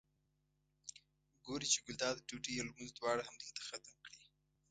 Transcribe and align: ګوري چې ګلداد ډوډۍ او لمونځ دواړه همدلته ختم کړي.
ګوري 1.45 1.67
چې 1.73 1.79
ګلداد 1.85 2.17
ډوډۍ 2.27 2.53
او 2.57 2.65
لمونځ 2.67 2.91
دواړه 2.95 3.21
همدلته 3.27 3.61
ختم 3.69 3.95
کړي. 4.05 4.21